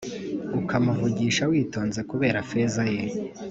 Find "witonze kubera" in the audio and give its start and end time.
1.51-2.39